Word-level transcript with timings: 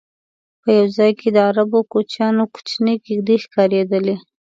په 0.61 0.69
یو 0.77 0.87
ځای 0.97 1.11
کې 1.19 1.29
د 1.31 1.37
عربو 1.49 1.79
کوچیانو 1.91 2.43
کوچنۍ 2.53 2.95
کېږدی 3.05 3.35
ښکارېدلې. 3.43 4.15